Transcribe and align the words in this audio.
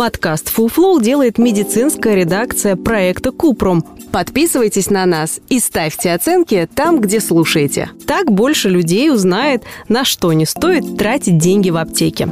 Подкаст 0.00 0.48
«Фуфлоу» 0.48 0.98
делает 0.98 1.36
медицинская 1.36 2.14
редакция 2.14 2.74
проекта 2.74 3.32
«Купрум». 3.32 3.84
Подписывайтесь 4.10 4.88
на 4.88 5.04
нас 5.04 5.40
и 5.50 5.60
ставьте 5.60 6.14
оценки 6.14 6.66
там, 6.74 7.02
где 7.02 7.20
слушаете. 7.20 7.90
Так 8.06 8.32
больше 8.32 8.70
людей 8.70 9.12
узнает, 9.12 9.62
на 9.88 10.06
что 10.06 10.32
не 10.32 10.46
стоит 10.46 10.96
тратить 10.96 11.36
деньги 11.36 11.68
в 11.68 11.76
аптеке. 11.76 12.30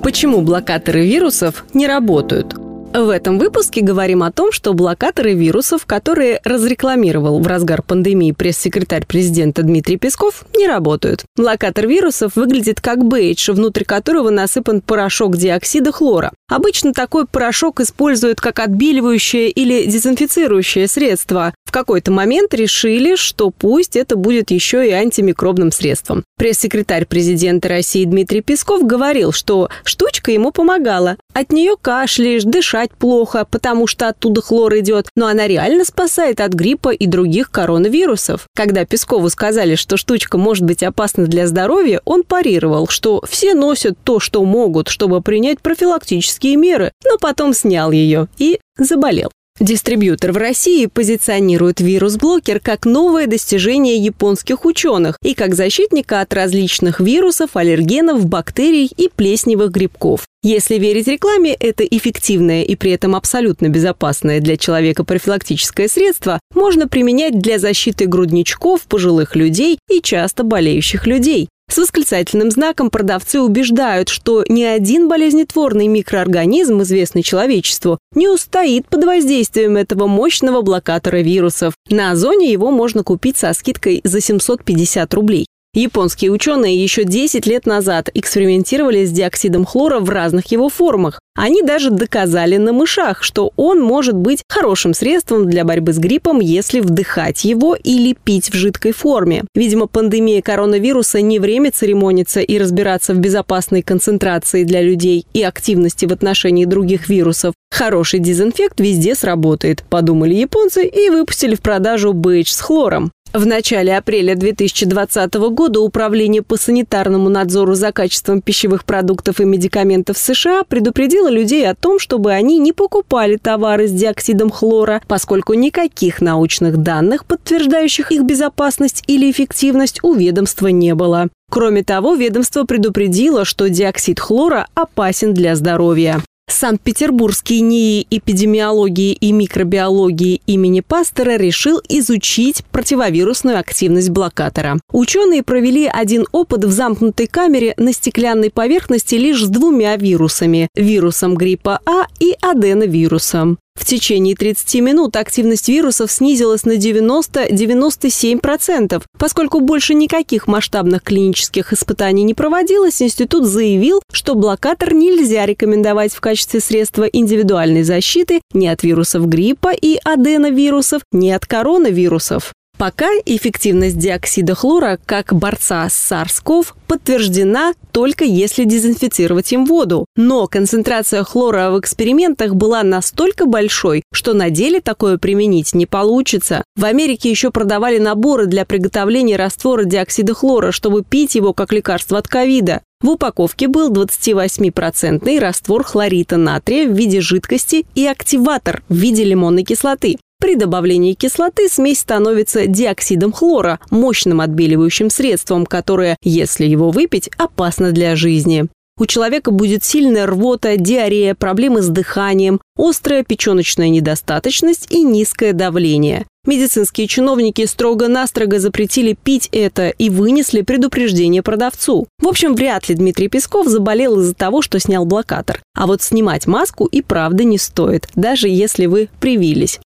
Почему 0.00 0.42
блокаторы 0.42 1.04
вирусов 1.04 1.64
не 1.74 1.88
работают? 1.88 2.54
В 2.94 3.10
этом 3.10 3.38
выпуске 3.38 3.82
говорим 3.82 4.22
о 4.22 4.32
том, 4.32 4.50
что 4.50 4.72
блокаторы 4.72 5.34
вирусов, 5.34 5.84
которые 5.84 6.40
разрекламировал 6.42 7.38
в 7.38 7.46
разгар 7.46 7.82
пандемии 7.82 8.32
пресс-секретарь 8.32 9.04
президента 9.04 9.62
Дмитрий 9.62 9.98
Песков, 9.98 10.46
не 10.56 10.66
работают. 10.66 11.24
Блокатор 11.36 11.86
вирусов 11.86 12.34
выглядит 12.34 12.80
как 12.80 13.04
бейдж, 13.04 13.50
внутрь 13.50 13.84
которого 13.84 14.30
насыпан 14.30 14.80
порошок 14.80 15.36
диоксида 15.36 15.92
хлора. 15.92 16.32
Обычно 16.48 16.94
такой 16.94 17.26
порошок 17.26 17.80
используют 17.80 18.40
как 18.40 18.58
отбеливающее 18.58 19.50
или 19.50 19.84
дезинфицирующее 19.84 20.88
средство. 20.88 21.52
В 21.68 21.70
какой-то 21.70 22.10
момент 22.10 22.54
решили, 22.54 23.14
что 23.14 23.50
пусть 23.50 23.94
это 23.94 24.16
будет 24.16 24.50
еще 24.50 24.88
и 24.88 24.90
антимикробным 24.90 25.70
средством. 25.70 26.24
Пресс-секретарь 26.38 27.04
президента 27.04 27.68
России 27.68 28.06
Дмитрий 28.06 28.40
Песков 28.40 28.86
говорил, 28.86 29.32
что 29.32 29.68
штучка 29.84 30.32
ему 30.32 30.50
помогала. 30.50 31.18
От 31.34 31.52
нее 31.52 31.74
кашляешь, 31.78 32.44
дышать 32.44 32.92
плохо, 32.92 33.46
потому 33.50 33.86
что 33.86 34.08
оттуда 34.08 34.40
хлор 34.40 34.78
идет, 34.78 35.10
но 35.14 35.26
она 35.26 35.46
реально 35.46 35.84
спасает 35.84 36.40
от 36.40 36.54
гриппа 36.54 36.88
и 36.88 37.06
других 37.06 37.50
коронавирусов. 37.50 38.46
Когда 38.56 38.86
Пескову 38.86 39.28
сказали, 39.28 39.74
что 39.74 39.98
штучка 39.98 40.38
может 40.38 40.64
быть 40.64 40.82
опасна 40.82 41.26
для 41.26 41.46
здоровья, 41.46 42.00
он 42.06 42.22
парировал, 42.22 42.88
что 42.88 43.22
все 43.28 43.52
носят 43.52 43.98
то, 44.02 44.20
что 44.20 44.42
могут, 44.42 44.88
чтобы 44.88 45.20
принять 45.20 45.60
профилактические 45.60 46.56
меры, 46.56 46.92
но 47.04 47.18
потом 47.18 47.52
снял 47.52 47.92
ее 47.92 48.28
и 48.38 48.58
заболел. 48.78 49.30
Дистрибьютор 49.60 50.30
в 50.30 50.36
России 50.36 50.86
позиционирует 50.86 51.80
вирус-блокер 51.80 52.60
как 52.60 52.86
новое 52.86 53.26
достижение 53.26 53.96
японских 53.96 54.64
ученых 54.64 55.16
и 55.22 55.34
как 55.34 55.54
защитника 55.54 56.20
от 56.20 56.32
различных 56.32 57.00
вирусов, 57.00 57.56
аллергенов, 57.56 58.24
бактерий 58.26 58.88
и 58.96 59.10
плесневых 59.14 59.72
грибков. 59.72 60.26
Если 60.44 60.76
верить 60.76 61.08
рекламе, 61.08 61.54
это 61.54 61.82
эффективное 61.82 62.62
и 62.62 62.76
при 62.76 62.92
этом 62.92 63.16
абсолютно 63.16 63.68
безопасное 63.68 64.38
для 64.38 64.56
человека 64.56 65.02
профилактическое 65.02 65.88
средство 65.88 66.38
можно 66.54 66.86
применять 66.86 67.40
для 67.40 67.58
защиты 67.58 68.06
грудничков, 68.06 68.82
пожилых 68.82 69.34
людей 69.34 69.80
и 69.90 70.00
часто 70.00 70.44
болеющих 70.44 71.08
людей. 71.08 71.48
С 71.70 71.76
восклицательным 71.76 72.50
знаком 72.50 72.90
продавцы 72.90 73.40
убеждают, 73.40 74.08
что 74.08 74.42
ни 74.48 74.62
один 74.62 75.06
болезнетворный 75.06 75.86
микроорганизм, 75.86 76.82
известный 76.82 77.22
человечеству, 77.22 77.98
не 78.14 78.26
устоит 78.28 78.88
под 78.88 79.04
воздействием 79.04 79.76
этого 79.76 80.06
мощного 80.06 80.62
блокатора 80.62 81.18
вирусов. 81.18 81.74
На 81.90 82.12
Озоне 82.12 82.50
его 82.50 82.70
можно 82.70 83.04
купить 83.04 83.36
со 83.36 83.52
скидкой 83.52 84.00
за 84.02 84.20
750 84.20 85.12
рублей. 85.12 85.46
Японские 85.74 86.30
ученые 86.30 86.82
еще 86.82 87.04
10 87.04 87.46
лет 87.46 87.66
назад 87.66 88.08
экспериментировали 88.14 89.04
с 89.04 89.10
диоксидом 89.10 89.66
хлора 89.66 90.00
в 90.00 90.08
разных 90.08 90.50
его 90.50 90.70
формах. 90.70 91.20
Они 91.36 91.62
даже 91.62 91.90
доказали 91.90 92.56
на 92.56 92.72
мышах, 92.72 93.22
что 93.22 93.52
он 93.54 93.80
может 93.80 94.16
быть 94.16 94.42
хорошим 94.48 94.92
средством 94.92 95.48
для 95.48 95.64
борьбы 95.64 95.92
с 95.92 95.98
гриппом, 95.98 96.40
если 96.40 96.80
вдыхать 96.80 97.44
его 97.44 97.76
или 97.76 98.14
пить 98.14 98.50
в 98.50 98.54
жидкой 98.54 98.90
форме. 98.90 99.44
Видимо, 99.54 99.86
пандемия 99.86 100.42
коронавируса 100.42 101.20
не 101.20 101.38
время 101.38 101.70
церемониться 101.70 102.40
и 102.40 102.58
разбираться 102.58 103.14
в 103.14 103.18
безопасной 103.18 103.82
концентрации 103.82 104.64
для 104.64 104.82
людей 104.82 105.26
и 105.32 105.44
активности 105.44 106.06
в 106.06 106.12
отношении 106.12 106.64
других 106.64 107.08
вирусов. 107.08 107.54
Хороший 107.70 108.18
дезинфект 108.18 108.80
везде 108.80 109.14
сработает, 109.14 109.84
подумали 109.88 110.34
японцы 110.34 110.86
и 110.86 111.10
выпустили 111.10 111.54
в 111.54 111.60
продажу 111.60 112.14
бейдж 112.14 112.50
с 112.50 112.60
хлором. 112.60 113.12
В 113.34 113.44
начале 113.44 113.94
апреля 113.94 114.34
2020 114.34 115.34
года 115.34 115.80
Управление 115.80 116.40
по 116.40 116.56
санитарному 116.56 117.28
надзору 117.28 117.74
за 117.74 117.92
качеством 117.92 118.40
пищевых 118.40 118.86
продуктов 118.86 119.40
и 119.40 119.44
медикаментов 119.44 120.16
США 120.16 120.64
предупредило 120.64 121.28
людей 121.28 121.68
о 121.68 121.74
том, 121.74 121.98
чтобы 121.98 122.32
они 122.32 122.58
не 122.58 122.72
покупали 122.72 123.36
товары 123.36 123.86
с 123.86 123.92
диоксидом 123.92 124.48
хлора, 124.48 125.02
поскольку 125.06 125.52
никаких 125.52 126.22
научных 126.22 126.78
данных, 126.78 127.26
подтверждающих 127.26 128.12
их 128.12 128.22
безопасность 128.22 129.04
или 129.06 129.30
эффективность, 129.30 130.02
у 130.02 130.14
ведомства 130.14 130.68
не 130.68 130.94
было. 130.94 131.28
Кроме 131.50 131.84
того, 131.84 132.14
ведомство 132.14 132.64
предупредило, 132.64 133.44
что 133.44 133.68
диоксид 133.68 134.20
хлора 134.20 134.68
опасен 134.74 135.34
для 135.34 135.54
здоровья. 135.54 136.22
Санкт-Петербургский 136.50 137.60
НИИ 137.60 138.06
эпидемиологии 138.10 139.12
и 139.12 139.32
микробиологии 139.32 140.42
имени 140.46 140.80
Пастера 140.80 141.36
решил 141.36 141.80
изучить 141.88 142.64
противовирусную 142.72 143.58
активность 143.58 144.10
блокатора. 144.10 144.78
Ученые 144.92 145.42
провели 145.42 145.86
один 145.86 146.26
опыт 146.32 146.64
в 146.64 146.70
замкнутой 146.70 147.26
камере 147.26 147.74
на 147.76 147.92
стеклянной 147.92 148.50
поверхности 148.50 149.14
лишь 149.14 149.44
с 149.44 149.48
двумя 149.48 149.96
вирусами– 149.96 150.68
вирусом 150.74 151.36
гриппа 151.36 151.80
А 151.86 152.06
и 152.18 152.34
аденовирусом. 152.40 153.58
В 153.78 153.84
течение 153.84 154.34
30 154.34 154.80
минут 154.80 155.14
активность 155.16 155.68
вирусов 155.68 156.10
снизилась 156.10 156.64
на 156.64 156.72
90-97%. 156.72 159.00
Поскольку 159.18 159.60
больше 159.60 159.94
никаких 159.94 160.48
масштабных 160.48 161.04
клинических 161.04 161.72
испытаний 161.72 162.24
не 162.24 162.34
проводилось, 162.34 163.00
институт 163.00 163.44
заявил, 163.44 164.02
что 164.12 164.34
блокатор 164.34 164.92
нельзя 164.92 165.46
рекомендовать 165.46 166.12
в 166.12 166.20
качестве 166.20 166.58
средства 166.60 167.04
индивидуальной 167.04 167.84
защиты 167.84 168.40
ни 168.52 168.66
от 168.66 168.82
вирусов 168.82 169.28
гриппа 169.28 169.70
и 169.72 170.00
аденовирусов, 170.04 171.02
ни 171.12 171.30
от 171.30 171.46
коронавирусов. 171.46 172.52
Пока 172.78 173.08
эффективность 173.26 173.98
диоксида 173.98 174.54
хлора 174.54 175.00
как 175.04 175.34
борца 175.34 175.88
с 175.88 176.12
SARS-CoV 176.12 176.66
подтверждена 176.86 177.72
только 177.90 178.24
если 178.24 178.62
дезинфицировать 178.62 179.52
им 179.52 179.66
воду. 179.66 180.06
Но 180.14 180.46
концентрация 180.46 181.24
хлора 181.24 181.72
в 181.72 181.80
экспериментах 181.80 182.54
была 182.54 182.84
настолько 182.84 183.46
большой, 183.46 184.04
что 184.12 184.32
на 184.32 184.50
деле 184.50 184.80
такое 184.80 185.18
применить 185.18 185.74
не 185.74 185.86
получится. 185.86 186.62
В 186.76 186.84
Америке 186.84 187.28
еще 187.28 187.50
продавали 187.50 187.98
наборы 187.98 188.46
для 188.46 188.64
приготовления 188.64 189.34
раствора 189.34 189.82
диоксида 189.82 190.34
хлора, 190.34 190.70
чтобы 190.70 191.02
пить 191.02 191.34
его 191.34 191.52
как 191.52 191.72
лекарство 191.72 192.18
от 192.18 192.28
ковида. 192.28 192.82
В 193.00 193.10
упаковке 193.10 193.66
был 193.66 193.92
28-процентный 193.92 195.40
раствор 195.40 195.82
хлорита 195.82 196.36
натрия 196.36 196.88
в 196.88 196.96
виде 196.96 197.20
жидкости 197.20 197.86
и 197.96 198.06
активатор 198.06 198.84
в 198.88 198.94
виде 198.94 199.24
лимонной 199.24 199.64
кислоты. 199.64 200.16
При 200.40 200.54
добавлении 200.54 201.14
кислоты 201.14 201.68
смесь 201.68 201.98
становится 201.98 202.66
диоксидом 202.66 203.32
хлора, 203.32 203.80
мощным 203.90 204.40
отбеливающим 204.40 205.10
средством, 205.10 205.66
которое, 205.66 206.16
если 206.22 206.64
его 206.64 206.90
выпить, 206.90 207.28
опасно 207.36 207.90
для 207.90 208.14
жизни. 208.14 208.68
У 208.98 209.06
человека 209.06 209.50
будет 209.50 209.84
сильная 209.84 210.26
рвота, 210.26 210.76
диарея, 210.76 211.34
проблемы 211.34 211.82
с 211.82 211.88
дыханием, 211.88 212.60
острая 212.76 213.22
печеночная 213.22 213.88
недостаточность 213.88 214.90
и 214.90 215.02
низкое 215.02 215.52
давление. 215.52 216.26
Медицинские 216.46 217.06
чиновники 217.06 217.66
строго-настрого 217.66 218.58
запретили 218.58 219.12
пить 219.12 219.48
это 219.52 219.90
и 219.90 220.08
вынесли 220.08 220.62
предупреждение 220.62 221.42
продавцу. 221.42 222.08
В 222.20 222.26
общем, 222.26 222.54
вряд 222.54 222.88
ли 222.88 222.94
Дмитрий 222.94 223.28
Песков 223.28 223.68
заболел 223.68 224.18
из-за 224.20 224.34
того, 224.34 224.62
что 224.62 224.80
снял 224.80 225.04
блокатор. 225.04 225.60
А 225.76 225.86
вот 225.86 226.02
снимать 226.02 226.46
маску 226.46 226.86
и 226.86 227.02
правда 227.02 227.44
не 227.44 227.58
стоит, 227.58 228.08
даже 228.14 228.48
если 228.48 228.86
вы 228.86 229.10
привились. 229.20 229.78